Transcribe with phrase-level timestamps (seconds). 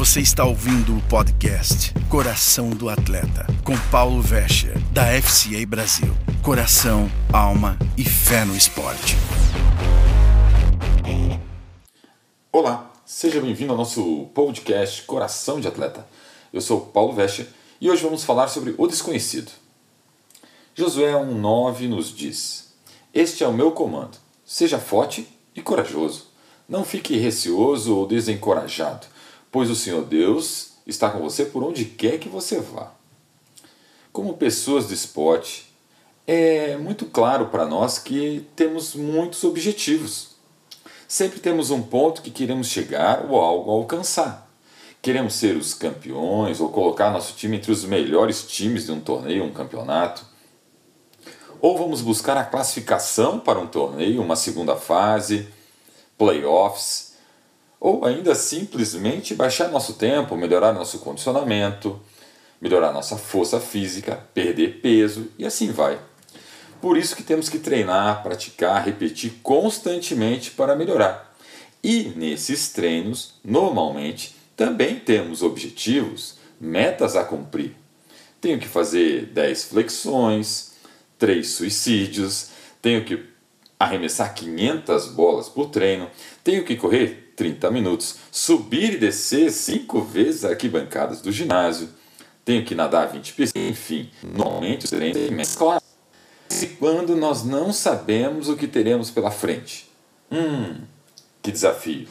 [0.00, 6.16] Você está ouvindo o podcast Coração do Atleta, com Paulo Vescher, da FCA Brasil.
[6.42, 9.14] Coração, alma e fé no esporte.
[12.50, 16.06] Olá, seja bem-vindo ao nosso podcast Coração de Atleta.
[16.50, 17.46] Eu sou Paulo Vescher
[17.78, 19.52] e hoje vamos falar sobre o desconhecido.
[20.74, 22.72] Josué 1,9 nos diz:
[23.12, 26.28] Este é o meu comando, seja forte e corajoso.
[26.66, 29.19] Não fique receoso ou desencorajado
[29.50, 32.92] pois o Senhor Deus está com você por onde quer que você vá.
[34.12, 35.72] Como pessoas de esporte,
[36.26, 40.36] é muito claro para nós que temos muitos objetivos.
[41.08, 44.48] Sempre temos um ponto que queremos chegar ou algo a alcançar.
[45.02, 49.44] Queremos ser os campeões ou colocar nosso time entre os melhores times de um torneio,
[49.44, 50.24] um campeonato.
[51.60, 55.48] Ou vamos buscar a classificação para um torneio, uma segunda fase,
[56.16, 57.09] playoffs
[57.80, 61.98] ou ainda simplesmente baixar nosso tempo, melhorar nosso condicionamento,
[62.60, 65.98] melhorar nossa força física, perder peso e assim vai.
[66.80, 71.34] Por isso que temos que treinar, praticar, repetir constantemente para melhorar.
[71.82, 77.74] E nesses treinos, normalmente, também temos objetivos, metas a cumprir.
[78.40, 80.72] Tenho que fazer 10 flexões,
[81.18, 82.50] 3 suicídios,
[82.82, 83.24] tenho que
[83.78, 86.10] arremessar 500 bolas por treino,
[86.44, 91.88] tenho que correr 30 minutos, subir e descer cinco vezes arquibancadas do ginásio,
[92.44, 95.88] tenho que nadar 20 piscinas, enfim, normalmente os treinos têm mesclados.
[96.60, 99.90] E quando nós não sabemos o que teremos pela frente?
[100.30, 100.82] Hum,
[101.40, 102.08] que desafio!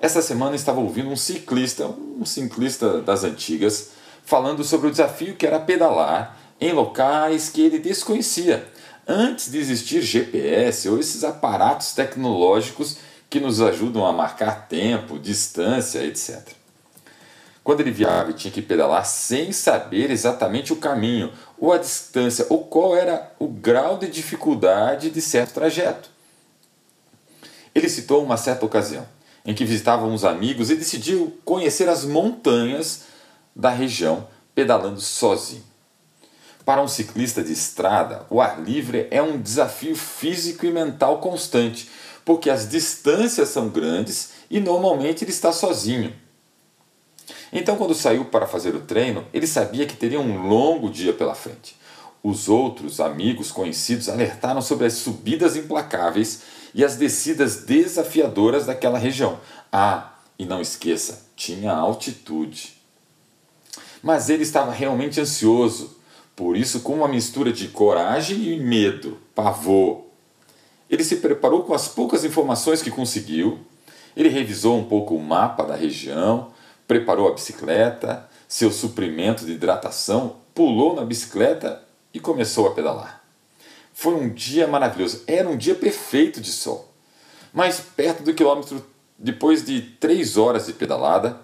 [0.00, 3.90] Essa semana estava ouvindo um ciclista, um ciclista das antigas,
[4.24, 8.66] falando sobre o desafio que era pedalar em locais que ele desconhecia,
[9.06, 12.96] antes de existir GPS ou esses aparatos tecnológicos
[13.32, 16.50] que nos ajudam a marcar tempo, distância, etc.
[17.64, 22.44] Quando ele viajava e tinha que pedalar sem saber exatamente o caminho, ou a distância,
[22.50, 26.10] ou qual era o grau de dificuldade de certo trajeto.
[27.74, 29.08] Ele citou uma certa ocasião
[29.46, 33.04] em que visitava uns amigos e decidiu conhecer as montanhas
[33.56, 35.64] da região pedalando sozinho.
[36.64, 41.90] Para um ciclista de estrada, o ar livre é um desafio físico e mental constante,
[42.24, 46.14] porque as distâncias são grandes e normalmente ele está sozinho.
[47.52, 51.34] Então, quando saiu para fazer o treino, ele sabia que teria um longo dia pela
[51.34, 51.76] frente.
[52.22, 59.40] Os outros amigos conhecidos alertaram sobre as subidas implacáveis e as descidas desafiadoras daquela região.
[59.72, 62.80] Ah, e não esqueça, tinha altitude.
[64.00, 65.96] Mas ele estava realmente ansioso,
[66.34, 70.02] por isso, com uma mistura de coragem e medo, pavor,
[70.88, 73.58] ele se preparou com as poucas informações que conseguiu,
[74.16, 76.52] ele revisou um pouco o mapa da região,
[76.86, 81.82] preparou a bicicleta, seu suprimento de hidratação, pulou na bicicleta
[82.12, 83.22] e começou a pedalar.
[83.94, 86.92] Foi um dia maravilhoso, era um dia perfeito de sol.
[87.52, 88.84] Mas perto do quilômetro,
[89.18, 91.40] depois de três horas de pedalada,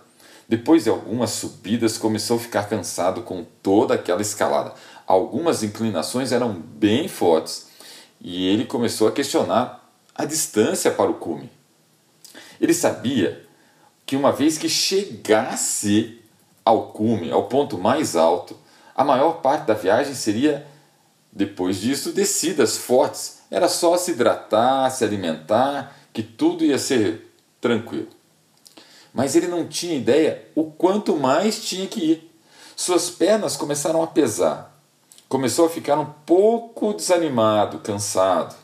[0.49, 4.73] depois de algumas subidas, começou a ficar cansado com toda aquela escalada.
[5.07, 7.69] Algumas inclinações eram bem fortes
[8.19, 11.51] e ele começou a questionar a distância para o cume.
[12.59, 13.45] Ele sabia
[14.07, 16.19] que uma vez que chegasse
[16.65, 18.57] ao cume, ao ponto mais alto,
[18.95, 20.67] a maior parte da viagem seria,
[21.31, 23.43] depois disso, descidas fortes.
[23.51, 28.18] Era só se hidratar, se alimentar, que tudo ia ser tranquilo.
[29.19, 32.35] Mas ele não tinha ideia o quanto mais tinha que ir.
[32.75, 34.79] Suas pernas começaram a pesar
[35.29, 38.57] começou a ficar um pouco desanimado, cansado.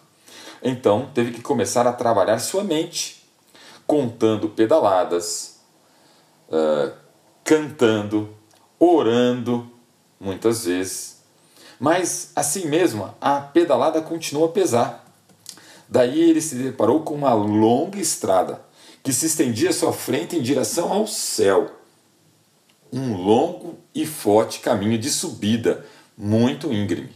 [0.62, 3.22] Então teve que começar a trabalhar sua mente,
[3.87, 5.60] contando pedaladas,
[6.48, 6.93] uh,
[7.44, 8.34] cantando,
[8.78, 9.70] orando,
[10.19, 11.22] muitas vezes.
[11.78, 15.04] Mas assim mesmo, a pedalada continuou a pesar.
[15.87, 18.63] Daí ele se deparou com uma longa estrada
[19.05, 21.71] que se estendia à sua frente em direção ao céu.
[22.91, 25.85] Um longo e forte caminho de subida
[26.17, 27.12] muito íngreme.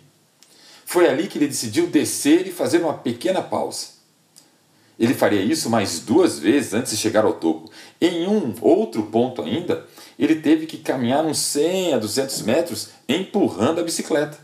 [0.84, 3.98] Foi ali que ele decidiu descer e fazer uma pequena pausa.
[4.98, 7.70] Ele faria isso mais duas vezes antes de chegar ao topo.
[8.00, 9.86] Em um outro ponto ainda,
[10.18, 14.36] ele teve que caminhar uns 100 a 200 metros empurrando a bicicleta.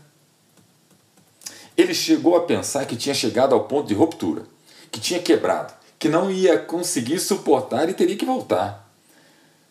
[1.77, 4.43] Ele chegou a pensar que tinha chegado ao ponto de ruptura,
[4.89, 8.91] que tinha quebrado, que não ia conseguir suportar e teria que voltar.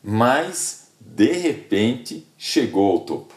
[0.02, 3.34] Mas, de repente, chegou ao topo.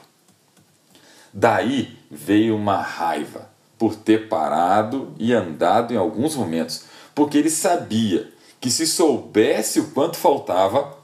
[1.34, 8.32] Daí veio uma raiva por ter parado e andado em alguns momentos, porque ele sabia
[8.60, 10.98] que se soubesse o quanto faltava,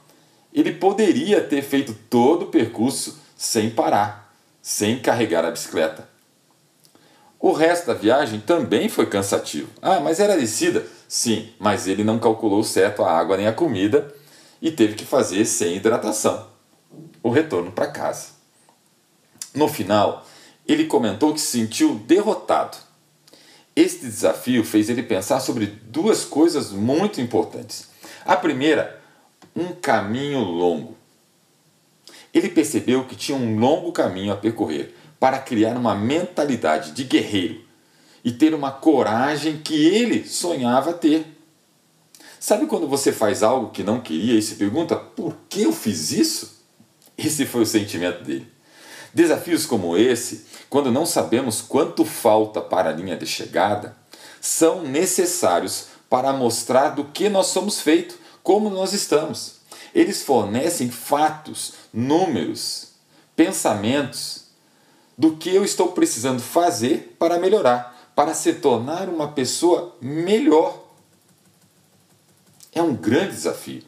[0.53, 6.07] ele poderia ter feito todo o percurso sem parar, sem carregar a bicicleta.
[7.39, 9.69] O resto da viagem também foi cansativo.
[9.81, 10.85] Ah, mas era descida?
[11.13, 14.11] Sim, mas ele não calculou certo a água nem a comida
[14.59, 16.47] e teve que fazer sem hidratação.
[17.21, 18.29] O retorno para casa.
[19.53, 20.25] No final,
[20.67, 22.77] ele comentou que se sentiu derrotado.
[23.75, 27.89] Este desafio fez ele pensar sobre duas coisas muito importantes.
[28.25, 28.99] A primeira,
[29.55, 30.97] um caminho longo.
[32.33, 37.62] Ele percebeu que tinha um longo caminho a percorrer para criar uma mentalidade de guerreiro
[38.23, 41.25] e ter uma coragem que ele sonhava ter.
[42.39, 46.11] Sabe quando você faz algo que não queria e se pergunta por que eu fiz
[46.11, 46.63] isso?
[47.17, 48.51] Esse foi o sentimento dele.
[49.13, 53.95] Desafios como esse, quando não sabemos quanto falta para a linha de chegada,
[54.41, 59.55] são necessários para mostrar do que nós somos feitos, como nós estamos.
[59.93, 62.89] Eles fornecem fatos, números,
[63.35, 64.45] pensamentos
[65.17, 70.83] do que eu estou precisando fazer para melhorar, para se tornar uma pessoa melhor.
[72.71, 73.83] É um grande desafio.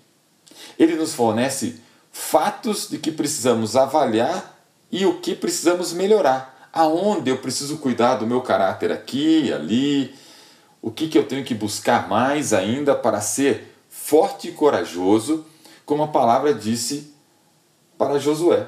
[0.77, 1.79] Ele nos fornece
[2.11, 4.57] fatos de que precisamos avaliar
[4.91, 6.69] e o que precisamos melhorar.
[6.71, 10.13] Aonde eu preciso cuidar do meu caráter aqui, ali,
[10.81, 15.45] o que, que eu tenho que buscar mais ainda para ser forte e corajoso,
[15.85, 17.13] como a palavra disse
[17.97, 18.67] para Josué.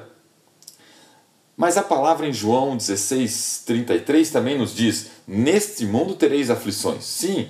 [1.58, 7.02] Mas a palavra em João 16, 33 também nos diz: Neste mundo tereis aflições.
[7.02, 7.48] Sim,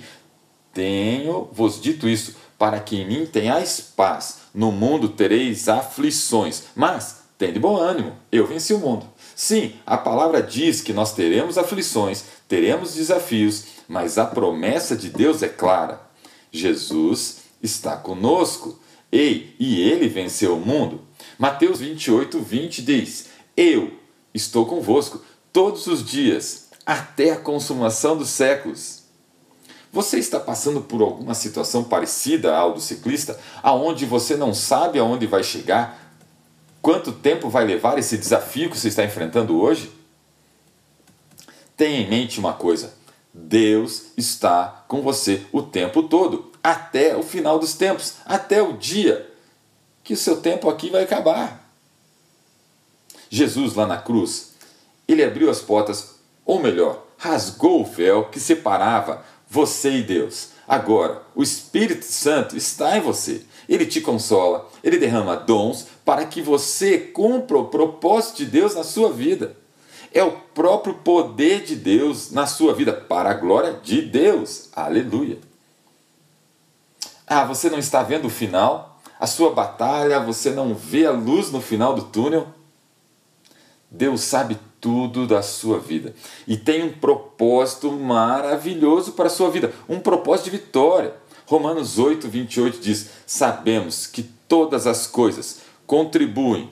[0.72, 4.38] tenho vos dito isso, para que em mim tenhais paz.
[4.54, 6.62] No mundo tereis aflições.
[6.74, 9.04] Mas tem de bom ânimo, eu venci o mundo.
[9.36, 15.42] Sim, a palavra diz que nós teremos aflições, teremos desafios, mas a promessa de Deus
[15.42, 16.00] é clara.
[16.50, 18.80] Jesus está conosco.
[19.12, 21.02] Ei, e ele venceu o mundo.
[21.38, 23.97] Mateus 28, 20 diz: Eu
[24.34, 25.20] estou convosco
[25.52, 29.02] todos os dias, até a consumação dos séculos.
[29.92, 35.26] Você está passando por alguma situação parecida ao do ciclista, aonde você não sabe aonde
[35.26, 36.08] vai chegar,
[36.80, 39.92] Quanto tempo vai levar esse desafio que você está enfrentando hoje?
[41.76, 42.94] Tenha em mente uma coisa:
[43.34, 49.30] Deus está com você o tempo todo, até o final dos tempos, até o dia
[50.02, 51.67] que o seu tempo aqui vai acabar.
[53.30, 54.54] Jesus lá na cruz,
[55.06, 60.50] ele abriu as portas, ou melhor, rasgou o véu que separava você e Deus.
[60.66, 63.42] Agora, o Espírito Santo está em você.
[63.68, 68.84] Ele te consola, ele derrama dons para que você cumpra o propósito de Deus na
[68.84, 69.56] sua vida.
[70.12, 74.68] É o próprio poder de Deus na sua vida, para a glória de Deus.
[74.74, 75.38] Aleluia.
[77.26, 78.98] Ah, você não está vendo o final?
[79.20, 82.46] A sua batalha, você não vê a luz no final do túnel?
[83.90, 86.14] Deus sabe tudo da sua vida
[86.46, 91.14] e tem um propósito maravilhoso para a sua vida, um propósito de vitória.
[91.46, 96.70] Romanos 8, 28 diz: Sabemos que todas as coisas contribuem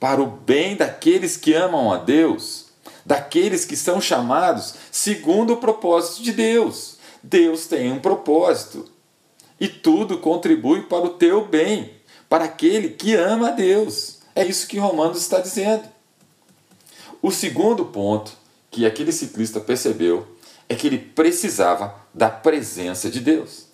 [0.00, 2.66] para o bem daqueles que amam a Deus,
[3.04, 6.96] daqueles que são chamados segundo o propósito de Deus.
[7.22, 8.86] Deus tem um propósito
[9.60, 11.92] e tudo contribui para o teu bem,
[12.28, 14.18] para aquele que ama a Deus.
[14.34, 15.95] É isso que Romanos está dizendo.
[17.22, 18.32] O segundo ponto
[18.70, 20.26] que aquele ciclista percebeu
[20.68, 23.66] é que ele precisava da presença de Deus.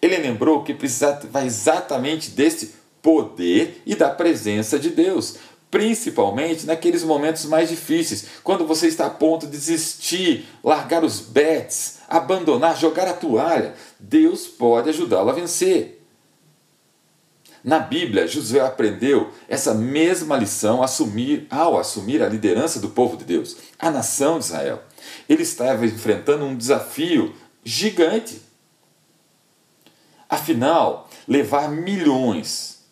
[0.00, 5.36] Ele lembrou que precisava exatamente desse poder e da presença de Deus,
[5.70, 11.98] principalmente naqueles momentos mais difíceis, quando você está a ponto de desistir, largar os bets,
[12.08, 13.74] abandonar, jogar a toalha.
[13.98, 16.01] Deus pode ajudá-lo a vencer.
[17.64, 23.24] Na Bíblia, Josué aprendeu essa mesma lição assumir, ao assumir a liderança do povo de
[23.24, 24.82] Deus, a nação de Israel.
[25.28, 28.42] Ele estava enfrentando um desafio gigante.
[30.28, 32.82] Afinal, levar milhões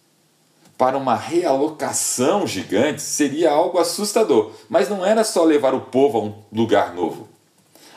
[0.78, 6.22] para uma realocação gigante seria algo assustador, mas não era só levar o povo a
[6.22, 7.28] um lugar novo.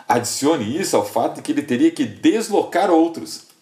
[0.07, 3.52] Adicione isso ao fato de que ele teria que deslocar outros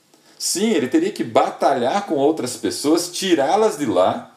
[0.42, 4.36] Sim, ele teria que batalhar com outras pessoas, tirá-las de lá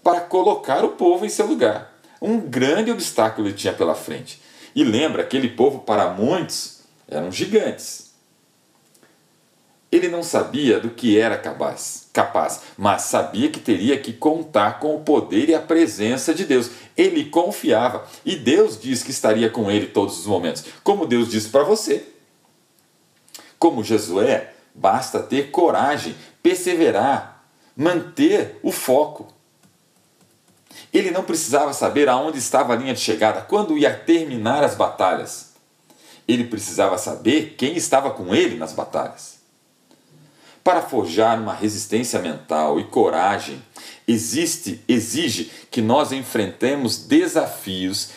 [0.00, 1.92] para colocar o povo em seu lugar.
[2.20, 4.40] Um grande obstáculo ele tinha pela frente.
[4.76, 8.12] E lembra, aquele povo para muitos eram gigantes.
[9.90, 14.94] Ele não sabia do que era capaz, capaz, mas sabia que teria que contar com
[14.94, 16.70] o poder e a presença de Deus.
[16.96, 21.48] Ele confiava e Deus diz que estaria com ele todos os momentos, como Deus disse
[21.48, 22.06] para você.
[23.58, 27.44] Como Josué, Basta ter coragem, perseverar,
[27.76, 29.28] manter o foco.
[30.92, 35.52] Ele não precisava saber aonde estava a linha de chegada, quando ia terminar as batalhas.
[36.26, 39.40] Ele precisava saber quem estava com ele nas batalhas.
[40.62, 43.60] Para forjar uma resistência mental e coragem,
[44.06, 48.10] existe, exige que nós enfrentemos desafios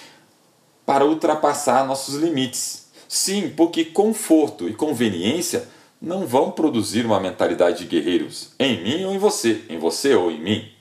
[0.86, 2.86] para ultrapassar nossos limites.
[3.08, 5.68] Sim, porque conforto e conveniência
[6.06, 10.30] não vão produzir uma mentalidade de guerreiros em mim ou em você, em você ou
[10.30, 10.72] em mim.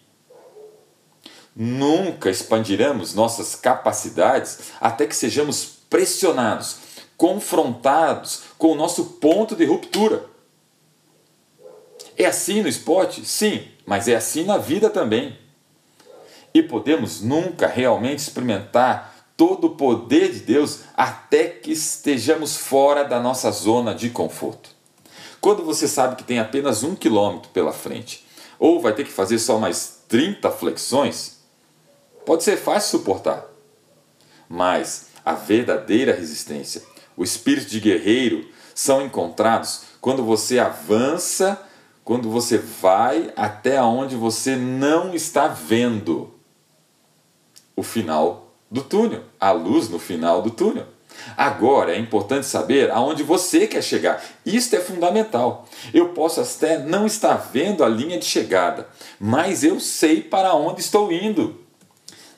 [1.57, 6.77] Nunca expandiremos nossas capacidades até que sejamos pressionados,
[7.17, 10.27] confrontados com o nosso ponto de ruptura.
[12.19, 13.25] É assim no esporte?
[13.25, 15.39] Sim, mas é assim na vida também.
[16.53, 23.19] E podemos nunca realmente experimentar todo o poder de Deus até que estejamos fora da
[23.19, 24.74] nossa zona de conforto.
[25.45, 28.25] Quando você sabe que tem apenas um quilômetro pela frente,
[28.59, 31.35] ou vai ter que fazer só mais 30 flexões,
[32.25, 33.45] Pode ser fácil suportar,
[34.49, 36.83] mas a verdadeira resistência,
[37.15, 41.61] o espírito de guerreiro, são encontrados quando você avança,
[42.03, 46.33] quando você vai até onde você não está vendo
[47.77, 50.87] o final do túnel, a luz no final do túnel.
[51.37, 54.23] Agora é importante saber aonde você quer chegar.
[54.45, 55.69] Isto é fundamental.
[55.93, 58.89] Eu posso até não estar vendo a linha de chegada,
[59.19, 61.61] mas eu sei para onde estou indo.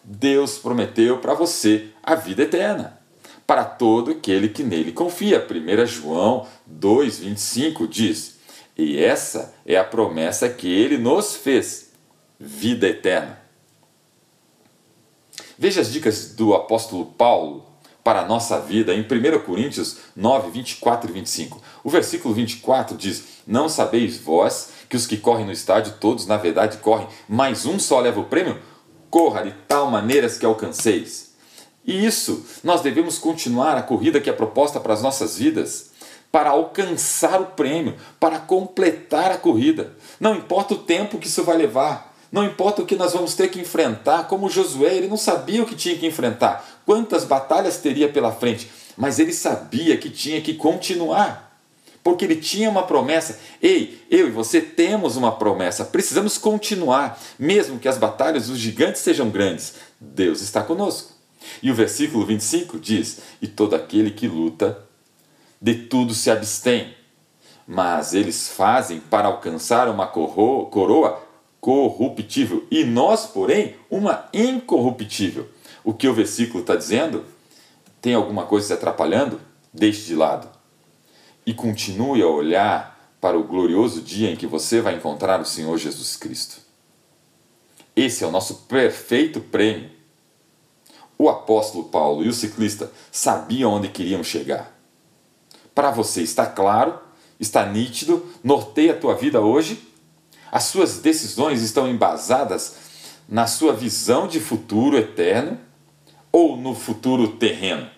[0.02, 2.98] Deus prometeu para você a vida eterna,
[3.44, 5.44] para todo aquele que nele confia.
[5.44, 8.38] 1 João 2,25 diz:
[8.78, 11.92] E essa é a promessa que ele nos fez:
[12.38, 13.46] vida eterna.
[15.58, 17.66] Veja as dicas do apóstolo Paulo
[18.06, 21.60] para a nossa vida em 1 Coríntios 9, 24 e 25.
[21.82, 26.36] O versículo 24 diz: Não sabeis vós que os que correm no estádio, todos na
[26.36, 28.60] verdade correm, mas um só leva o prêmio?
[29.10, 31.34] corra de tal maneira que alcanceis.
[31.84, 35.92] E isso, nós devemos continuar a corrida que é proposta para as nossas vidas,
[36.30, 39.94] para alcançar o prêmio, para completar a corrida.
[40.20, 43.48] Não importa o tempo que isso vai levar, não importa o que nós vamos ter
[43.48, 48.10] que enfrentar, como Josué, ele não sabia o que tinha que enfrentar, quantas batalhas teria
[48.10, 51.46] pela frente, mas ele sabia que tinha que continuar
[52.04, 53.36] porque ele tinha uma promessa.
[53.60, 59.00] Ei, eu e você temos uma promessa, precisamos continuar, mesmo que as batalhas dos gigantes
[59.00, 59.74] sejam grandes.
[59.98, 61.14] Deus está conosco.
[61.60, 64.78] E o versículo 25 diz: E todo aquele que luta,
[65.60, 66.94] de tudo se abstém,
[67.66, 71.25] mas eles fazem para alcançar uma coroa
[71.66, 75.48] corruptível, e nós, porém, uma incorruptível.
[75.82, 77.24] O que o versículo está dizendo?
[78.00, 79.40] Tem alguma coisa se atrapalhando?
[79.74, 80.48] Deixe de lado
[81.44, 85.76] e continue a olhar para o glorioso dia em que você vai encontrar o Senhor
[85.76, 86.60] Jesus Cristo.
[87.96, 89.90] Esse é o nosso perfeito prêmio.
[91.18, 94.72] O apóstolo Paulo e o ciclista sabiam onde queriam chegar.
[95.74, 96.96] Para você está claro,
[97.40, 99.85] está nítido, norteia a tua vida hoje?
[100.56, 102.76] As suas decisões estão embasadas
[103.28, 105.60] na sua visão de futuro eterno
[106.32, 107.90] ou no futuro terreno?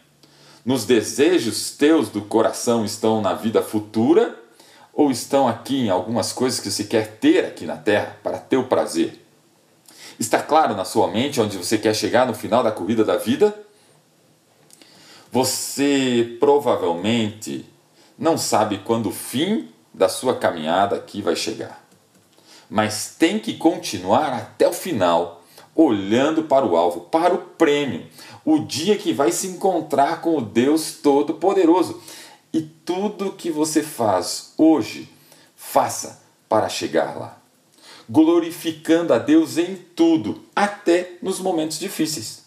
[0.65, 4.37] nos desejos teus do coração estão na vida futura
[4.93, 8.65] ou estão aqui em algumas coisas que você quer ter aqui na terra para teu
[8.65, 9.25] prazer?
[10.19, 13.57] Está claro na sua mente onde você quer chegar no final da corrida da vida?
[15.31, 17.65] Você provavelmente
[18.19, 21.88] não sabe quando o fim da sua caminhada aqui vai chegar.
[22.68, 25.42] Mas tem que continuar até o final,
[25.75, 28.06] olhando para o alvo, para o prêmio,
[28.44, 32.00] o dia que vai se encontrar com o Deus Todo-Poderoso.
[32.52, 35.08] E tudo que você faz hoje,
[35.56, 37.38] faça para chegar lá.
[38.08, 42.44] Glorificando a Deus em tudo, até nos momentos difíceis.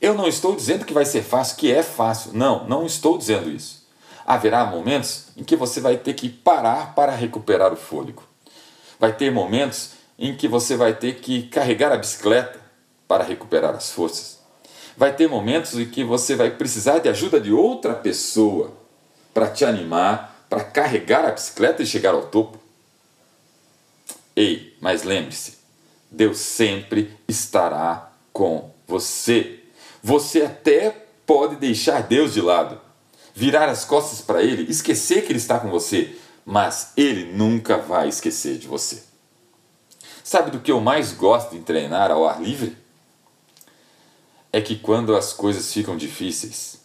[0.00, 2.32] Eu não estou dizendo que vai ser fácil, que é fácil.
[2.32, 3.86] Não, não estou dizendo isso.
[4.24, 8.27] Haverá momentos em que você vai ter que parar para recuperar o fôlego.
[8.98, 12.60] Vai ter momentos em que você vai ter que carregar a bicicleta
[13.06, 14.38] para recuperar as forças.
[14.96, 18.72] Vai ter momentos em que você vai precisar de ajuda de outra pessoa
[19.32, 22.58] para te animar, para carregar a bicicleta e chegar ao topo.
[24.34, 25.58] Ei, mas lembre-se,
[26.10, 29.60] Deus sempre estará com você.
[30.02, 30.90] Você até
[31.26, 32.80] pode deixar Deus de lado,
[33.34, 36.16] virar as costas para Ele, esquecer que Ele está com você,
[36.48, 39.02] mas Ele nunca vai esquecer de você.
[40.24, 42.74] Sabe do que eu mais gosto de treinar ao ar livre?
[44.52, 46.80] é que quando as coisas ficam difíceis,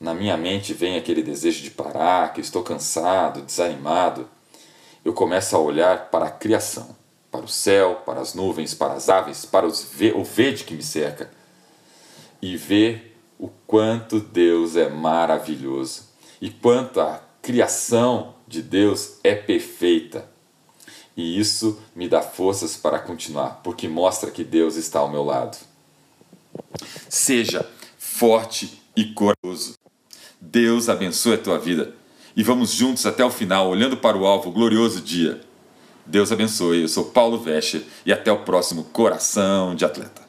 [0.00, 4.28] na minha mente vem aquele desejo de parar, que estou cansado, desanimado,
[5.04, 6.96] eu começo a olhar para a criação,
[7.30, 10.82] para o céu, para as nuvens, para as aves, para ve o verde que me
[10.82, 11.30] cerca
[12.42, 16.08] e ver o quanto Deus é maravilhoso
[16.40, 20.26] e quanto a criação de Deus é perfeita.
[21.14, 25.56] E isso me dá forças para continuar, porque mostra que Deus está ao meu lado.
[27.08, 29.74] Seja forte e corajoso.
[30.40, 31.94] Deus abençoe a tua vida
[32.34, 35.40] e vamos juntos até o final, olhando para o alvo, glorioso dia.
[36.06, 36.82] Deus abençoe.
[36.82, 40.23] Eu sou Paulo Vescher e até o próximo Coração de Atleta.